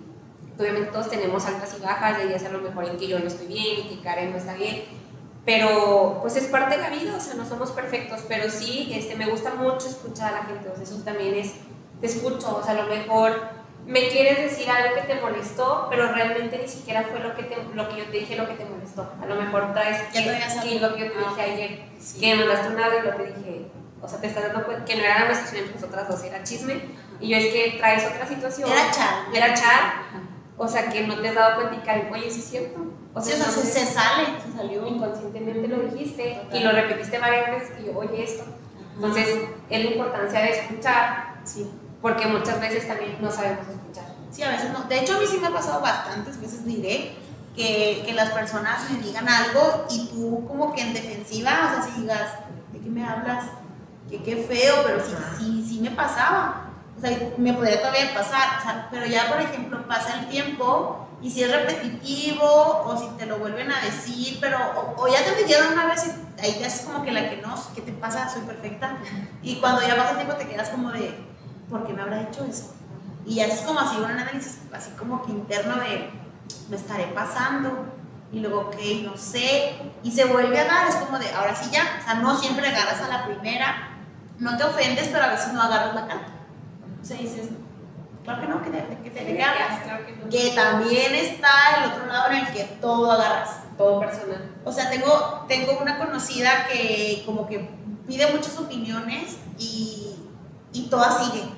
[0.58, 3.28] obviamente todos tenemos altas y bajas, de días a lo mejor en que yo no
[3.28, 4.84] estoy bien y que Karen no está bien,
[5.46, 9.16] pero pues es parte de la vida, o sea, no somos perfectos, pero sí, este,
[9.16, 11.54] me gusta mucho escuchar a la gente, o sea, eso también es,
[12.00, 16.12] te escucho, o sea, a lo mejor me quieres decir algo que te molestó, pero
[16.12, 18.66] realmente ni siquiera fue lo que, te, lo que yo te dije lo que te
[18.66, 19.12] molestó.
[19.22, 21.86] A lo mejor traes que, que lo que yo te dije ayer,
[22.20, 23.66] que me mandaste un audio y lo te dije,
[24.02, 26.44] o sea, te estás dando cuenta que no era una situación entre nosotras dos, era
[26.44, 26.82] chisme,
[27.20, 28.70] y yo es que traes otra situación.
[28.72, 29.34] Era chat.
[29.34, 30.06] Era chat
[30.58, 32.80] o sea, que no te has dado cuenta y que, oye, sí es cierto.
[33.14, 34.88] O sea, se, sale, se salió.
[34.88, 38.46] Inconscientemente lo dijiste y lo repetiste varias veces y yo, oye, esto.
[38.96, 39.28] Entonces,
[39.70, 41.70] es la importancia de escuchar, sí.
[42.02, 44.06] porque muchas veces también no sabemos escuchar.
[44.32, 44.84] Sí, a veces no.
[44.84, 47.14] De hecho, a mí sí me ha pasado bastantes veces, diré,
[47.56, 51.94] que, que las personas me digan algo y tú como que en defensiva, o sea,
[51.94, 52.32] si digas,
[52.72, 53.46] ¿de qué me hablas?
[54.10, 56.65] Que qué feo, pero sí, sí, sí me pasaba o
[57.38, 62.46] me podría todavía pasar, pero ya, por ejemplo, pasa el tiempo y si es repetitivo
[62.86, 64.58] o si te lo vuelven a decir, pero,
[64.98, 67.56] o, ya te dijeron una vez y ahí te haces como que la que no,
[67.74, 68.30] ¿qué te pasa?
[68.30, 68.98] Soy perfecta.
[69.42, 71.18] Y cuando ya pasa el tiempo te quedas como de,
[71.70, 72.74] ¿por qué me habrá hecho eso?
[73.26, 76.12] Y haces como así un análisis, así como que interno de,
[76.70, 77.86] me estaré pasando.
[78.32, 79.76] Y luego, ok, no sé.
[80.04, 82.00] Y se vuelve a dar, es como de, ahora sí ya.
[82.02, 83.98] O sea, no siempre agarras a la primera,
[84.38, 86.35] no te ofendes, pero a veces no agarras la carta
[87.06, 87.50] se dices,
[88.24, 89.38] claro que no, que te, que te
[90.30, 93.62] que, también está el otro lado en el que todo agarras.
[93.78, 94.52] Todo personal.
[94.64, 97.70] O sea, tengo, tengo una conocida que como que
[98.08, 100.16] pide muchas opiniones y,
[100.74, 101.50] y todas siguen.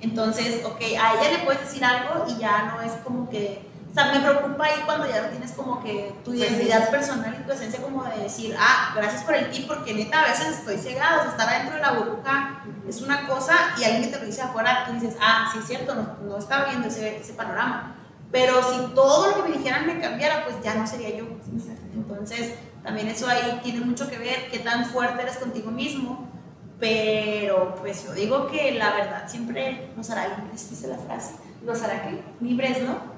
[0.00, 3.96] Entonces, ok, a ella le puedes decir algo y ya no es como que o
[3.96, 7.52] sea, me preocupa ahí cuando ya no tienes como que tu identidad personal y tu
[7.52, 11.18] esencia como de decir, ah, gracias por el tip, porque neta a veces estoy cegada,
[11.18, 14.26] o sea, estar adentro de la burbuja es una cosa y alguien que te lo
[14.26, 17.94] dice afuera, tú dices, ah, sí es cierto, no, no estaba viendo ese, ese panorama.
[18.32, 21.26] Pero si todo lo que me dijeran me cambiara, pues ya no sería yo.
[21.94, 26.28] Entonces, también eso ahí tiene mucho que ver, qué tan fuerte eres contigo mismo.
[26.80, 31.36] Pero pues yo digo que la verdad siempre nos hará libres, dice la frase.
[31.62, 32.24] ¿Nos hará qué?
[32.40, 33.13] Libres, ¿no?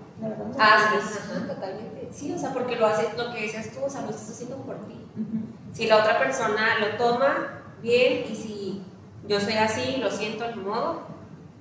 [0.58, 2.08] Ah, sí, totalmente.
[2.12, 4.56] Sí, o sea, porque lo haces, lo que dices tú, o sea, lo estás haciendo
[4.58, 5.06] por ti.
[5.72, 8.82] Si la otra persona lo toma bien y si
[9.28, 11.02] yo soy así, lo siento, ni modo,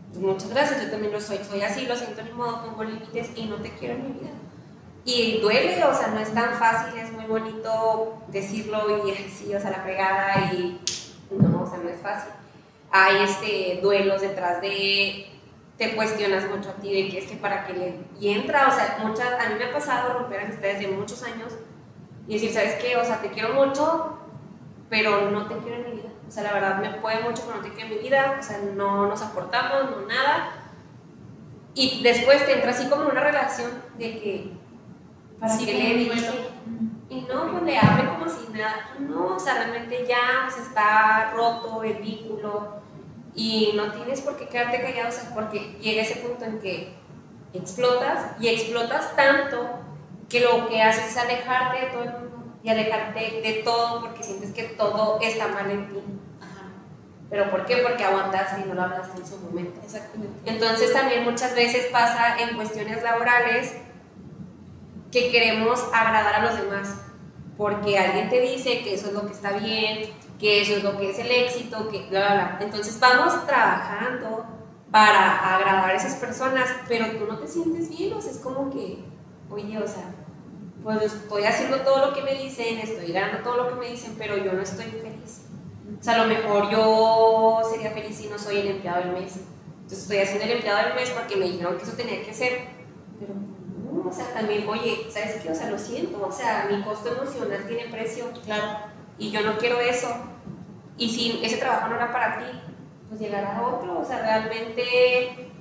[0.09, 3.31] pues muchas gracias, yo también lo soy, soy así, lo siento, ni modo, pongo límites
[3.35, 4.31] y no te quiero en mi vida.
[5.03, 9.59] Y duele, o sea, no es tan fácil, es muy bonito decirlo y así, o
[9.59, 10.81] sea, la fregada y
[11.29, 12.31] no, o sea, no es fácil.
[12.91, 15.27] Hay este, duelos detrás de
[15.77, 17.99] te cuestionas mucho a ti de que es que para que le...
[18.19, 21.53] Y entra, o sea, muchas, a mí me ha pasado romper amistades de muchos años
[22.27, 22.95] y decir, ¿sabes qué?
[22.95, 24.17] O sea, te quiero mucho,
[24.89, 26.09] pero no te quiero en mi vida.
[26.27, 28.37] O sea, la verdad me puede mucho, pero no te quiero en mi vida.
[28.39, 30.53] O sea, no nos aportamos, no nada.
[31.73, 34.51] Y después te entra así como una relación de que,
[35.39, 36.31] ¿para Sí, qué le dije?
[37.09, 38.91] Y no, pues le abre como si nada.
[38.99, 42.81] No, o sea, realmente ya o sea, está roto el vínculo
[43.35, 46.93] y no tienes por qué quedarte callado, o sea, porque llega ese punto en que
[47.53, 49.79] explotas y explotas tanto
[50.29, 54.23] que lo que haces es alejarte de todo el mundo y alejarte de todo porque
[54.23, 55.99] sientes que todo está mal en ti.
[56.41, 56.69] Ajá,
[57.29, 57.77] ¿Pero por qué?
[57.77, 59.81] Porque aguantaste y no lo hablaste en su momento.
[59.83, 60.39] exactamente.
[60.45, 63.75] Entonces también muchas veces pasa en cuestiones laborales
[65.11, 66.95] que queremos agradar a los demás,
[67.57, 70.97] porque alguien te dice que eso es lo que está bien, que eso es lo
[70.97, 72.57] que es el éxito, que bla, bla, bla.
[72.61, 74.45] Entonces vamos trabajando
[74.91, 78.69] para agradar a esas personas, pero tú no te sientes bien, o sea, es como
[78.69, 78.99] que,
[79.49, 80.13] oye, o sea,
[80.83, 84.15] pues estoy haciendo todo lo que me dicen, estoy ganando todo lo que me dicen,
[84.17, 85.41] pero yo no estoy feliz.
[85.99, 89.37] O sea, a lo mejor yo sería feliz si no soy el empleado del mes.
[89.75, 92.67] Entonces estoy haciendo el empleado del mes porque me dijeron que eso tenía que ser.
[93.19, 95.51] Pero no, o sea, también, oye, ¿sabes qué?
[95.51, 96.25] O sea, lo siento.
[96.25, 98.94] O sea, mi costo emocional tiene precio Claro.
[99.17, 100.07] Y yo no quiero eso.
[100.97, 102.45] Y si ese trabajo no era para ti,
[103.09, 103.99] pues llegará otro.
[103.99, 105.51] O sea, realmente.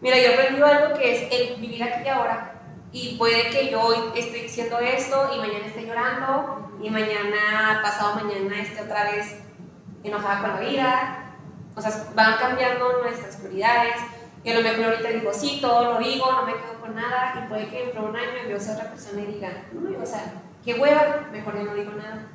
[0.00, 2.52] Mira, yo he aprendido algo que es el vivir aquí y ahora.
[2.92, 8.14] Y puede que yo hoy esté diciendo esto y mañana esté llorando y mañana, pasado
[8.14, 9.38] mañana, esté otra vez
[10.02, 11.34] enojada con la vida.
[11.74, 13.96] O sea, van cambiando nuestras prioridades.
[14.44, 17.34] Y a lo mejor ahorita digo, sí, todo lo digo, no me quedo con nada.
[17.36, 20.06] Y puede que dentro de un año yo sea otra persona y diga, no, o
[20.06, 20.32] sea,
[20.64, 22.28] qué hueva, mejor yo no digo nada.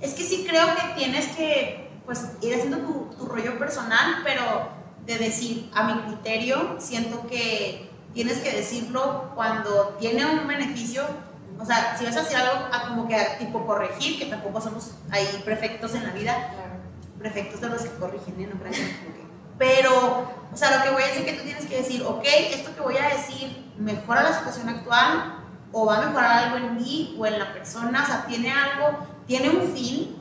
[0.00, 4.70] Es que sí creo que tienes que pues ir haciendo tu, tu rollo personal, pero
[5.04, 11.04] de decir, a mi criterio, siento que tienes que decirlo cuando tiene un beneficio.
[11.58, 14.60] O sea, si vas a hacer algo a como que a tipo corregir, que tampoco
[14.60, 16.50] somos ahí perfectos en la vida,
[17.18, 18.50] perfectos de los que corrigen, ¿eh?
[18.52, 19.26] no crean que.
[19.58, 22.74] Pero, o sea, lo que voy a decir que tú tienes que decir, ok, esto
[22.74, 25.36] que voy a decir mejora la situación actual
[25.72, 28.98] o va a mejorar algo en mí o en la persona, o sea, tiene algo,
[29.26, 30.16] tiene un fin,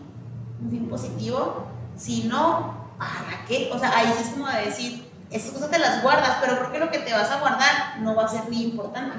[0.61, 3.69] un fin positivo, si no, ¿para qué?
[3.73, 6.71] O sea, ahí sí es como de decir, esas cosas te las guardas, pero creo
[6.71, 9.17] que lo que te vas a guardar no va a ser ni importante.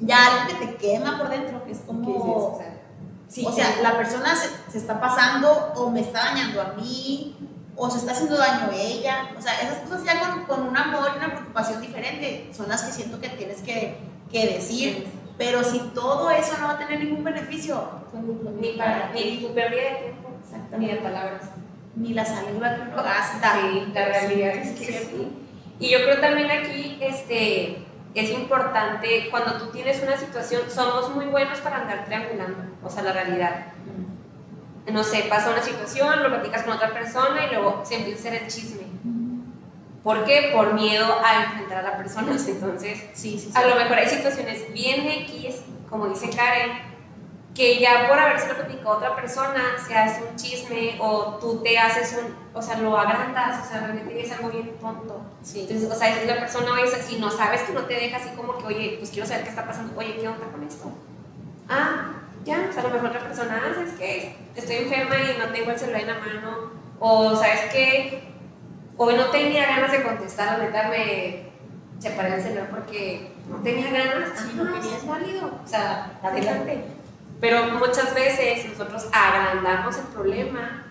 [0.00, 2.60] Ya algo que te quema por dentro, que es como...
[3.28, 7.36] Sí, o sea, la persona se, se está pasando o me está dañando a mí
[7.74, 9.30] o se está haciendo daño a ella.
[9.36, 12.82] O sea, esas cosas ya con, con un amor y una preocupación diferente son las
[12.84, 13.98] que siento que tienes que,
[14.30, 15.08] que decir.
[15.38, 17.90] Pero si todo eso no va a tener ningún beneficio,
[18.60, 20.30] ni, para, ni tu pérdida de tiempo,
[20.78, 21.42] ni de palabras.
[21.94, 23.52] ni la saliva que uno gasta.
[23.60, 25.32] Sí, la realidad es que sí.
[25.78, 31.26] Y yo creo también aquí este, es importante, cuando tú tienes una situación, somos muy
[31.26, 33.66] buenos para andar triangulando, o sea, la realidad.
[34.90, 38.28] No sé, pasa una situación, lo platicas con otra persona y luego se empieza a
[38.28, 38.86] hacer el chisme.
[40.06, 40.52] ¿Por qué?
[40.54, 42.30] Por miedo a enfrentar a la persona.
[42.30, 43.52] Entonces, Sí, sí, sí.
[43.52, 46.78] a lo mejor hay situaciones bien X, como dice Karen,
[47.52, 51.60] que ya por haberse lo platicado a otra persona se hace un chisme o tú
[51.60, 55.22] te haces un, o sea, lo agrandas, o sea, realmente es algo bien tonto.
[55.42, 55.62] Sí.
[55.62, 58.28] Entonces, o sea, si la persona oye, si no sabes que no te deja así
[58.36, 60.88] como que, oye, pues quiero saber qué está pasando, oye, ¿qué onda con esto?
[61.68, 62.12] Ah,
[62.44, 64.36] ya, o sea, a lo mejor la persona, ah, ¿sabes qué?
[64.54, 68.35] Estoy enferma y no tengo el celular en la mano, o ¿sabes qué?
[68.98, 71.50] Hoy no tenía ganas de contestar, la neta me
[71.98, 75.06] separé el celular porque no tenía ganas, Sí, no no querías.
[75.06, 76.84] válido, o sea, adelante.
[77.40, 80.84] Pero muchas veces nosotros agrandamos el problema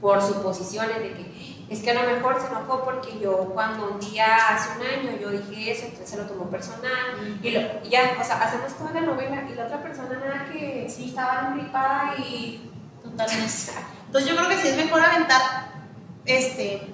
[0.00, 1.36] por suposiciones de que
[1.68, 5.18] es que a lo mejor se enojó porque yo cuando un día hace un año
[5.20, 8.72] yo dije eso, entonces se lo tomó personal y, lo, y ya, o sea, hacemos
[8.76, 12.70] toda la novela y la otra persona nada que sí estaba gripada y
[13.02, 13.52] Totalmente.
[14.06, 15.40] Entonces yo creo que sí es mejor aventar
[16.24, 16.92] este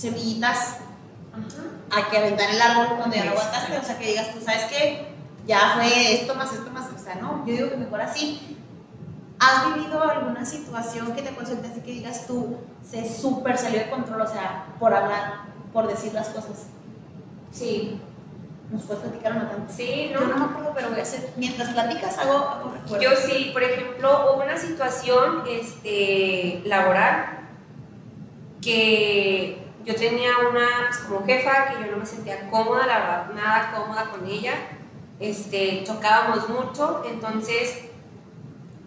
[0.00, 0.76] semillitas
[1.32, 2.00] Ajá.
[2.06, 4.64] a que aventar el árbol donde ya no aguantaste, o sea que digas tú, ¿sabes
[4.64, 5.08] qué?
[5.46, 8.56] Ya fue esto más esto más, o sea, no, yo digo que mejor así.
[9.38, 12.58] ¿Has vivido alguna situación que te consulte así que digas tú,
[12.88, 16.66] se súper salió de control, o sea, por hablar, por decir las cosas?
[17.50, 17.98] Sí,
[18.70, 19.72] ¿Nos puedes platicar una tanto?
[19.72, 20.36] sí, Yo no no.
[20.36, 23.02] me acuerdo, pero voy a hacer, mientras platicas hago recuerdo.
[23.02, 27.48] Yo sí, por ejemplo, hubo una situación este, laboral
[28.60, 33.30] que yo tenía una pues, como jefa que yo no me sentía cómoda, la verdad,
[33.34, 34.54] nada cómoda con ella.
[35.18, 37.90] Este, chocábamos mucho, entonces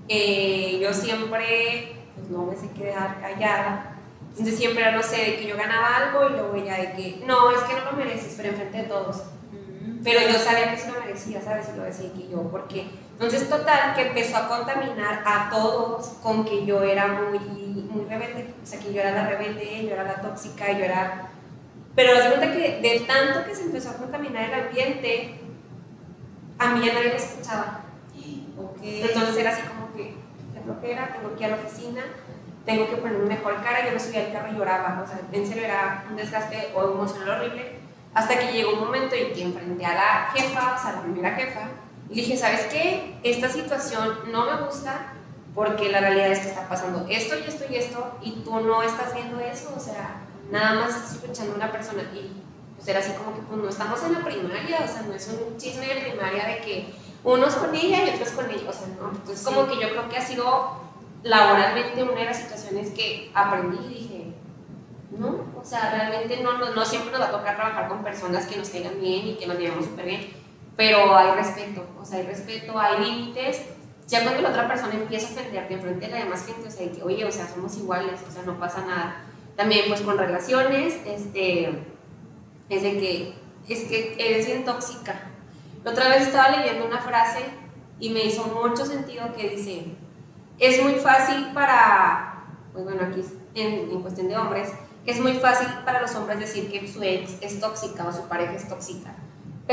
[0.08, 3.98] eh, yo siempre pues, no me sé quedar callada.
[4.32, 7.24] Entonces siempre era, no sé, de que yo ganaba algo y luego ella de que,
[7.26, 9.18] no, es que no lo mereces, pero enfrente de todos.
[9.52, 10.04] Mm.
[10.04, 11.70] Pero yo sabía que sí lo merecía, ¿sabes?
[11.72, 16.44] Y lo decía que yo, porque Entonces, total, que empezó a contaminar a todos con
[16.44, 17.38] que yo era muy,
[17.94, 18.54] muy rebelde.
[18.62, 21.30] O sea, que yo era la rebelde, yo era la tóxica, yo era...
[21.96, 25.40] Pero la cuenta que de tanto que se empezó a contaminar el ambiente,
[26.58, 27.82] a mí ya nadie me escuchaba.
[28.82, 30.16] Entonces era así como que,
[30.54, 32.02] qué flojera, tengo que ir a la oficina,
[32.66, 35.02] tengo que poner mejor cara, yo me subía al carro y lloraba.
[35.04, 37.80] O sea, en serio era un desgaste o emocional horrible.
[38.14, 41.32] Hasta que llegó un momento en que enfrenté a la jefa, o sea, la primera
[41.36, 41.70] jefa,
[42.10, 43.16] y dije, ¿sabes qué?
[43.24, 45.14] Esta situación no me gusta
[45.56, 48.82] porque la realidad es que está pasando esto y esto y esto y tú no
[48.82, 52.32] estás viendo eso, o sea, nada más estás escuchando a una persona y
[52.76, 55.28] pues era así como que pues no estamos en la primaria, o sea, no es
[55.28, 58.88] un chisme de primaria de que unos con ella y otros con ella, o sea,
[59.00, 60.82] no, entonces como que yo creo que ha sido
[61.24, 64.34] laboralmente una de las situaciones que aprendí y dije,
[65.12, 68.48] no, o sea, realmente no, no, no siempre nos va a tocar trabajar con personas
[68.48, 70.44] que nos tengan bien y que nos llevamos súper bien
[70.76, 73.62] pero hay respeto, o sea, hay respeto, hay límites.
[74.08, 76.92] Ya cuando la otra persona empieza a ofenderte frente de la demás gente, o sea,
[76.92, 79.24] que, oye, o sea, somos iguales, o sea, no pasa nada.
[79.56, 81.70] También, pues, con relaciones, este,
[82.70, 83.34] es de que,
[83.70, 85.30] es que eres bien tóxica.
[85.86, 87.44] Otra vez estaba leyendo una frase
[88.00, 89.86] y me hizo mucho sentido que dice,
[90.60, 93.24] es muy fácil para, pues bueno, aquí
[93.56, 94.72] en, cuestión de hombres,
[95.06, 98.54] es muy fácil para los hombres decir que su ex es tóxica o su pareja
[98.54, 99.14] es tóxica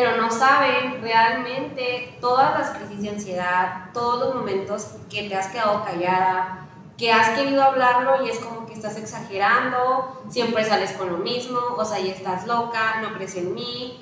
[0.01, 5.49] pero no saben realmente todas las crisis de ansiedad, todos los momentos que te has
[5.49, 11.13] quedado callada, que has querido hablarlo y es como que estás exagerando, siempre sales con
[11.13, 14.01] lo mismo, o sea, ya estás loca, no crees en mí,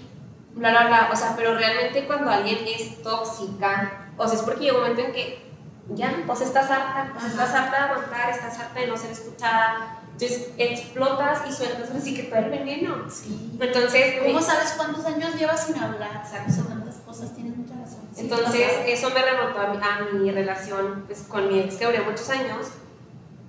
[0.55, 1.11] bla, bla, bla.
[1.13, 5.03] O sea, pero realmente cuando alguien es tóxica, o sea, es porque llega un momento
[5.03, 5.51] en que
[5.89, 9.98] ya, pues estás harta, pues estás harta de aguantar, estás harta de no ser escuchada,
[10.21, 13.09] entonces explotas y sueltas así que todo el veneno.
[13.09, 13.57] Sí.
[13.61, 16.27] Entonces, ¿cómo sabes cuántos años llevas sin hablar?
[16.29, 18.01] Sabes tantas cosas, tienes mucha razón.
[18.17, 22.01] Entonces, eso me remontó a mi, a mi relación pues, con mi ex que duré
[22.01, 22.67] muchos años,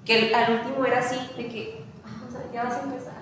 [0.05, 3.13] que al último era así, de que, ah, o sea, ya vas a empezar.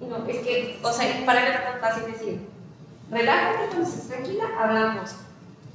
[0.00, 2.40] Y no, es que, o sea, para mí era tan fácil decir,
[3.08, 5.10] relájate, cuando estés tranquila, hablamos.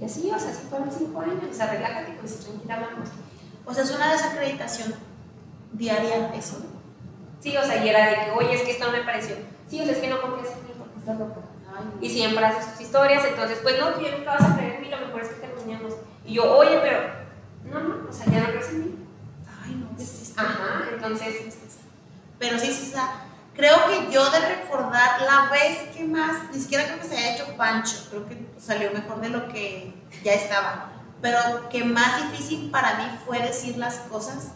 [0.02, 3.10] Y así, o sea, así fueron cinco años, o sea, relájate, cuando estés tranquila, hablamos.
[3.66, 4.94] O sea, es una desacreditación
[5.72, 6.58] diaria eso,
[7.46, 9.36] Sí, o sea, y era de que, oye, es que esto no me pareció.
[9.70, 11.44] Sí, o sea, es que no confías en mí porque estás loco.
[12.02, 14.90] y siempre haces tus historias, entonces, pues no, yo nunca vas a creer en mí,
[14.90, 15.94] lo mejor es que terminemos.
[16.26, 17.02] Y yo, oye, pero,
[17.66, 18.96] no, no, o sea, ya no crees en mí.
[19.64, 20.44] Ay, no.
[20.44, 21.56] Ajá, entonces.
[22.40, 26.60] Pero sí, sí, o sea, creo que yo de recordar la vez que más, ni
[26.60, 30.34] siquiera creo que se haya hecho Pancho, creo que salió mejor de lo que ya
[30.34, 30.94] estaba.
[31.22, 34.54] Pero que más difícil para mí fue decir las cosas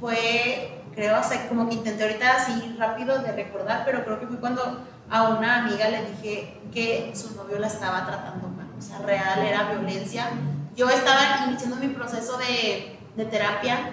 [0.00, 4.26] fue creo, o sea, como que intenté ahorita así rápido de recordar, pero creo que
[4.26, 8.82] fue cuando a una amiga le dije que su novio la estaba tratando mal, o
[8.82, 10.30] sea, real era violencia.
[10.76, 13.90] Yo estaba iniciando mi proceso de, de terapia,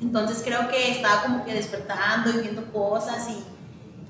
[0.00, 3.44] entonces creo que estaba como que despertando y viendo cosas y,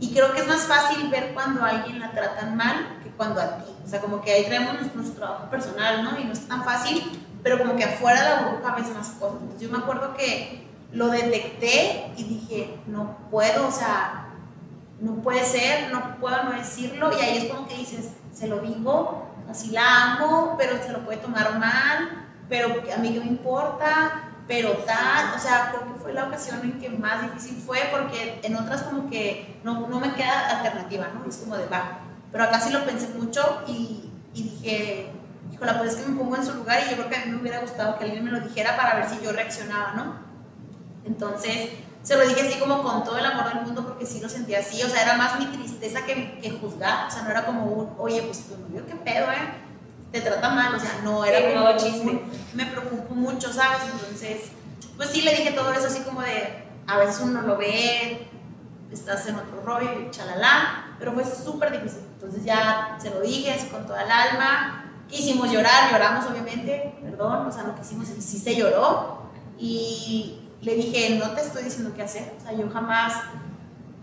[0.04, 3.40] y creo que es más fácil ver cuando a alguien la tratan mal que cuando
[3.40, 3.70] a ti.
[3.84, 6.18] O sea, como que ahí traemos nuestro, nuestro trabajo personal, ¿no?
[6.18, 7.02] Y no es tan fácil,
[7.42, 9.38] pero como que afuera de la burbuja ves más cosas.
[9.42, 10.63] Entonces yo me acuerdo que
[10.94, 14.28] lo detecté y dije, no puedo, o sea,
[15.00, 17.10] no puede ser, no puedo no decirlo.
[17.18, 21.04] Y ahí es como que dices, se lo digo, así la amo, pero se lo
[21.04, 26.00] puede tomar mal, pero a mí qué me importa, pero tal, o sea, creo que
[26.00, 29.98] fue la ocasión en que más difícil fue porque en otras como que no, no
[29.98, 31.28] me queda alternativa, ¿no?
[31.28, 31.98] Es como de va.
[32.30, 35.10] Pero acá sí lo pensé mucho y, y dije,
[35.52, 37.32] híjole, pues es que me pongo en su lugar y yo creo que a mí
[37.32, 40.33] me hubiera gustado que alguien me lo dijera para ver si yo reaccionaba, ¿no?
[41.04, 41.70] Entonces,
[42.02, 44.60] se lo dije así como con todo el amor del mundo porque sí lo sentía
[44.60, 47.64] así, o sea, era más mi tristeza que, que juzgar, o sea, no era como
[47.64, 49.54] un, oye, pues tu novio, qué pedo, ¿eh?
[50.12, 52.20] Te trata mal, o sea, no, era sí, como chisme.
[52.52, 53.78] me preocupo mucho, ¿sabes?
[53.90, 54.50] Entonces,
[54.96, 58.28] pues sí le dije todo eso así como de, a veces uno lo ve,
[58.92, 62.02] estás en otro rollo chalala, pero fue súper difícil.
[62.14, 67.46] Entonces ya se lo dije así con toda el alma, quisimos llorar, lloramos obviamente, perdón,
[67.46, 69.22] o sea, lo que hicimos sí se lloró
[69.58, 73.12] y le dije, no te estoy diciendo qué hacer, o sea, yo jamás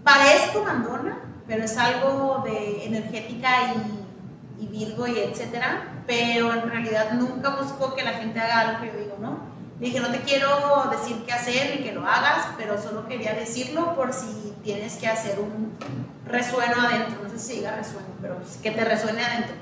[0.03, 7.13] parezco mandona, pero es algo de energética y, y Virgo y etcétera, pero en realidad
[7.13, 9.39] nunca busco que la gente haga algo que yo digo, ¿no?
[9.79, 10.47] Le dije, no te quiero
[10.91, 15.07] decir qué hacer ni que lo hagas, pero solo quería decirlo por si tienes que
[15.07, 15.73] hacer un
[16.27, 19.55] resueno adentro, no sé si diga resueno, pero que te resuene adentro.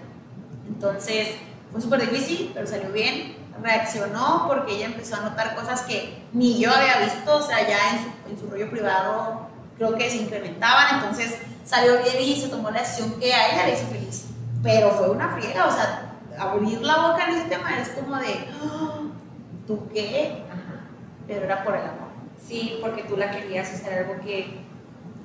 [0.67, 1.29] Entonces,
[1.71, 6.59] fue súper difícil, pero salió bien reaccionó porque ella empezó a notar cosas que ni
[6.59, 9.47] yo había visto, o sea, ya en su, en su rollo privado
[9.77, 13.65] creo que se incrementaban, entonces salió bien y se tomó la decisión que a ella
[13.67, 14.25] le hizo feliz.
[14.61, 18.47] Pero fue una friega, o sea, abrir la boca en ese tema es como de,
[18.61, 18.99] "Ah,
[19.67, 20.43] ¿tú qué?
[21.27, 22.09] Pero era por el amor.
[22.45, 24.59] Sí, porque tú la querías hacer algo que...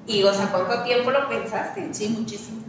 [0.07, 1.93] Y, o sea, ¿cuánto tiempo lo pensaste?
[1.95, 2.63] Sí, muchísimo.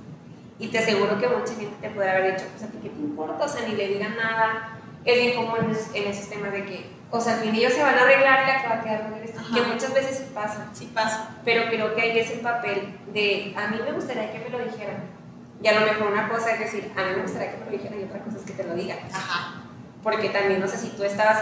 [0.58, 3.00] Y te aseguro que mucha gente te puede haber dicho, pues a ti qué te
[3.00, 4.75] importa, o sea, ni le digan nada.
[5.06, 5.94] Es bien común en, esos-
[6.26, 8.68] en temas de que, o sea, al fin ellos se van a arreglar la que
[8.68, 9.02] va a quedar
[9.38, 9.54] Ajá.
[9.56, 10.68] que muchas veces pasa.
[10.74, 11.30] Sí pasa.
[11.46, 14.60] Pero creo que ahí es el papel de, a mí me gustaría que me lo
[14.66, 14.98] dijeran.
[15.62, 17.72] Y a lo mejor una cosa es decir, a mí me gustaría que me lo
[17.72, 18.98] dijeran y otra cosa es que te lo digan.
[19.14, 19.62] Ajá.
[20.04, 21.40] Porque también, no sé, si tú estabas,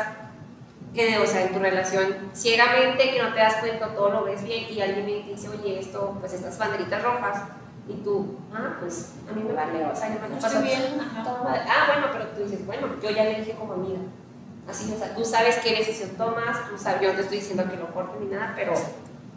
[0.96, 4.44] eh, o sea, en tu relación ciegamente, que no te das cuenta, todo lo ves
[4.44, 7.42] bien y alguien te dice, oye, esto, pues estas banderitas rojas,
[7.88, 10.82] y tú, ah, pues a mí me vale, o sea, yo me paso bien.
[11.02, 14.00] Ah, bueno, pero tú dices, bueno, yo ya le dije como amiga.
[14.68, 17.70] Así, o sea, tú sabes qué decisión tomas, tú sabes, yo no te estoy diciendo
[17.70, 18.74] que lo corte ni nada, pero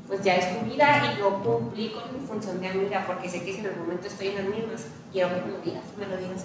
[0.07, 3.45] pues ya es tu vida y yo cumplí con mi función de amiga, porque sé
[3.45, 5.85] que si en algún momento estoy en las mismas, quiero que me lo digas.
[5.99, 6.45] Me lo digas.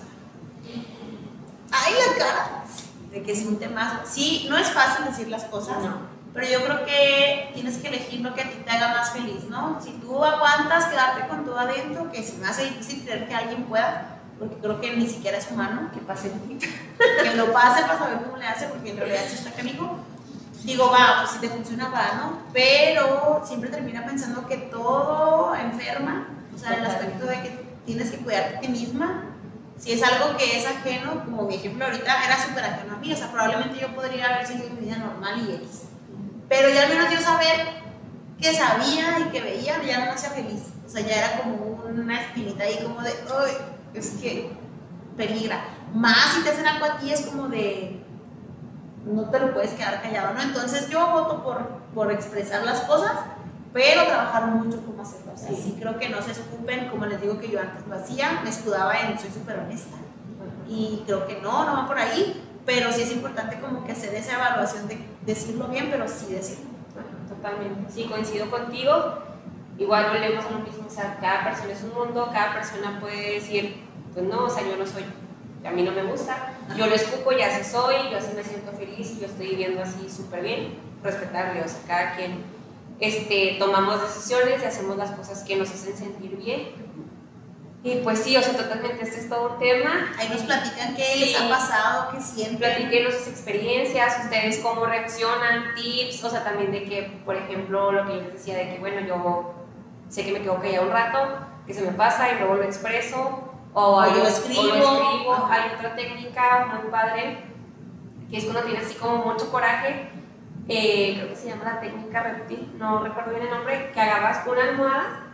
[1.72, 2.64] Ay, la cara.
[3.12, 4.02] De que es un tema.
[4.06, 5.78] Sí, no es fácil decir las cosas.
[5.84, 6.20] No.
[6.34, 9.43] Pero yo creo que tienes que elegir lo que a ti te haga más feliz,
[9.49, 9.82] ¿no?
[9.82, 13.63] Si tú aguantas quedarte con todo adentro, que se me hace difícil creer que alguien
[13.63, 16.32] pueda, porque creo que ni siquiera es humano, que pase
[17.23, 19.99] que lo pase para saber cómo le hace, porque en realidad sí está canijo.
[20.63, 22.39] Digo, va, pues si te funciona, va, ¿no?
[22.53, 28.17] Pero siempre termina pensando que todo enferma, o sea, el aspecto de que tienes que
[28.17, 29.25] cuidarte a ti misma.
[29.77, 33.11] Si es algo que es ajeno, como mi ejemplo ahorita, era súper ajeno a mí,
[33.11, 35.91] o sea, probablemente yo podría haber seguido mi vida normal y X.
[36.52, 37.66] Pero ya al menos yo saber
[38.38, 40.64] que sabía y que veía, ya no me hacía feliz.
[40.86, 43.52] O sea, ya era como una espinita ahí, como de, uy,
[43.93, 44.52] es que
[45.16, 45.64] peligra.
[45.93, 48.04] Más si te hacen algo a ti, es como de,
[49.06, 50.41] no te lo puedes quedar callado, ¿no?
[50.41, 53.14] Entonces yo voto por, por expresar las cosas,
[53.72, 55.32] pero trabajar mucho cómo hacerlo.
[55.34, 55.78] O sea, sí.
[55.80, 58.99] creo que no se escupen, como les digo que yo antes lo hacía, me escudaba
[58.99, 59.95] en soy súper honesta.
[60.68, 64.14] Y creo que no, no va por ahí, pero sí es importante como que hacer
[64.16, 66.72] esa evaluación de decirlo bien, pero sí decirlo.
[67.28, 67.91] Totalmente.
[67.91, 69.20] Sí, coincido contigo.
[69.78, 73.36] Igual volvemos a lo mismo, o sea, cada persona es un mundo, cada persona puede
[73.36, 73.82] decir,
[74.14, 75.03] pues no, o sea, yo no soy,
[75.66, 78.72] a mí no me gusta, yo lo escupo y así soy, yo así me siento
[78.74, 82.43] feliz y yo estoy viviendo así súper bien, respetarle, o sea, cada quien
[82.99, 86.68] este, tomamos decisiones y hacemos las cosas que nos hacen sentir bien.
[87.84, 90.13] Y pues sí, o sea, totalmente, este es todo un tema.
[90.19, 91.19] Ahí nos platican qué Sí.
[91.25, 92.67] les ha pasado, qué siempre.
[92.67, 98.05] Platíquenos sus experiencias, ustedes cómo reaccionan, tips, o sea, también de que, por ejemplo, lo
[98.05, 99.55] que yo les decía de que, bueno, yo
[100.09, 103.51] sé que me quedo callada un rato, que se me pasa y luego lo expreso,
[103.73, 104.61] o, hay, yo o escribo.
[104.63, 105.47] lo escribo.
[105.49, 107.38] Hay otra técnica muy padre,
[108.29, 110.07] que es cuando tienes así como mucho coraje,
[110.69, 114.45] eh, creo que se llama la técnica reptil, no recuerdo bien el nombre, que agarras
[114.45, 115.30] una almohada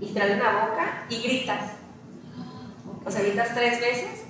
[0.00, 1.72] y traes en la boca y gritas.
[3.04, 4.24] O sea, gritas tres veces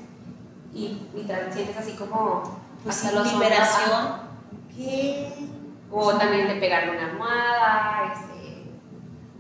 [0.72, 2.42] y, y te sientes así como
[2.82, 4.24] Pues hasta los liberación.
[4.76, 5.32] ¿Qué?
[5.90, 8.64] O también de pegarle una almohada, este,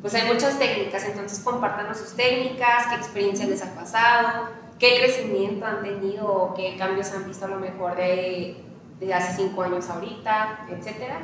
[0.00, 5.66] pues hay muchas técnicas, entonces compártanos sus técnicas, qué experiencias les ha pasado, qué crecimiento
[5.66, 8.62] han tenido o qué cambios han visto a lo mejor de,
[9.00, 11.18] de hace cinco años ahorita, etcétera.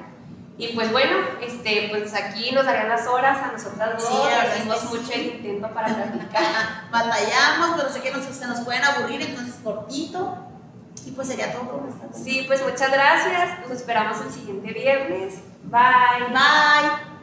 [0.60, 4.14] Y pues bueno, este, pues aquí nos darían las horas a nosotras dos, Sí,
[4.58, 6.42] hicimos mucho el intento para platicar.
[6.90, 10.36] Batallamos, pero sé que nos, se nos pueden aburrir, entonces cortito.
[11.06, 12.22] Y pues sería todo por nuestra parte.
[12.22, 15.36] Sí, pues muchas gracias, nos esperamos el siguiente viernes.
[15.64, 16.28] Bye.
[16.28, 17.09] Bye.